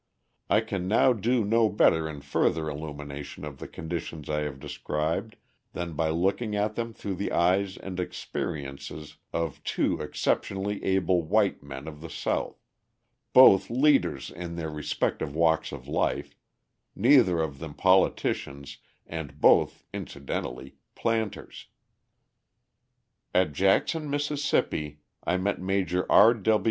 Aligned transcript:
I 0.49 0.61
can 0.61 0.87
now 0.87 1.13
do 1.13 1.45
no 1.45 1.69
better 1.69 2.09
in 2.09 2.21
further 2.21 2.67
illumination 2.67 3.45
of 3.45 3.59
the 3.59 3.67
conditions 3.67 4.31
I 4.31 4.39
have 4.41 4.59
described 4.59 5.35
than 5.73 5.93
by 5.93 6.09
looking 6.09 6.55
at 6.55 6.73
them 6.73 6.91
through 6.91 7.13
the 7.17 7.31
eyes 7.31 7.77
and 7.77 7.99
experiences 7.99 9.17
of 9.31 9.63
two 9.63 10.01
exceptionally 10.01 10.83
able 10.83 11.21
white 11.21 11.61
men 11.61 11.87
of 11.87 12.01
the 12.01 12.09
South, 12.09 12.63
both 13.31 13.69
leaders 13.69 14.31
in 14.31 14.55
their 14.55 14.71
respective 14.71 15.35
walks 15.35 15.71
of 15.71 15.87
life, 15.87 16.35
neither 16.95 17.39
of 17.39 17.59
them 17.59 17.75
politicians 17.75 18.79
and 19.05 19.39
both, 19.39 19.83
incidentally, 19.93 20.77
planters. 20.95 21.67
At 23.35 23.53
Jackson, 23.53 24.09
Miss., 24.09 24.51
I 25.23 25.37
met 25.37 25.61
Major 25.61 26.11
R. 26.11 26.33